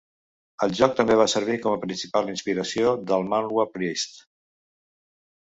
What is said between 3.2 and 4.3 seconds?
manhwa "Priest".